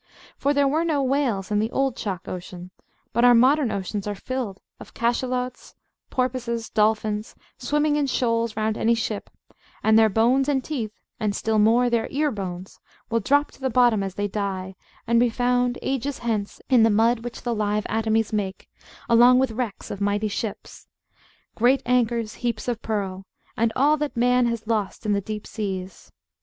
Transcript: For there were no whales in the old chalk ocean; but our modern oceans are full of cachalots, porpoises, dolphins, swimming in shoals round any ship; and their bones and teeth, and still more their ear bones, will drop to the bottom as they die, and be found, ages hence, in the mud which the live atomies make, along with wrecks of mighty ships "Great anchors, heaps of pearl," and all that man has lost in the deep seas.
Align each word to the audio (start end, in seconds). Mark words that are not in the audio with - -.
For 0.35 0.51
there 0.51 0.67
were 0.67 0.83
no 0.83 1.03
whales 1.03 1.51
in 1.51 1.59
the 1.59 1.69
old 1.69 1.95
chalk 1.95 2.27
ocean; 2.27 2.71
but 3.13 3.23
our 3.23 3.35
modern 3.35 3.71
oceans 3.71 4.07
are 4.07 4.15
full 4.15 4.57
of 4.79 4.95
cachalots, 4.95 5.75
porpoises, 6.09 6.71
dolphins, 6.71 7.35
swimming 7.59 7.97
in 7.97 8.07
shoals 8.07 8.57
round 8.57 8.79
any 8.79 8.95
ship; 8.95 9.29
and 9.83 9.99
their 9.99 10.09
bones 10.09 10.49
and 10.49 10.63
teeth, 10.63 10.89
and 11.19 11.35
still 11.35 11.59
more 11.59 11.87
their 11.87 12.07
ear 12.09 12.31
bones, 12.31 12.79
will 13.11 13.19
drop 13.19 13.51
to 13.51 13.61
the 13.61 13.69
bottom 13.69 14.01
as 14.01 14.15
they 14.15 14.27
die, 14.27 14.73
and 15.05 15.19
be 15.19 15.29
found, 15.29 15.77
ages 15.83 16.17
hence, 16.25 16.59
in 16.67 16.81
the 16.81 16.89
mud 16.89 17.19
which 17.19 17.43
the 17.43 17.53
live 17.53 17.85
atomies 17.87 18.33
make, 18.33 18.67
along 19.07 19.37
with 19.37 19.51
wrecks 19.51 19.91
of 19.91 20.01
mighty 20.01 20.27
ships 20.27 20.87
"Great 21.53 21.83
anchors, 21.85 22.33
heaps 22.41 22.67
of 22.67 22.81
pearl," 22.81 23.27
and 23.55 23.71
all 23.75 23.97
that 23.97 24.17
man 24.17 24.47
has 24.47 24.65
lost 24.65 25.05
in 25.05 25.13
the 25.13 25.21
deep 25.21 25.45
seas. 25.45 26.11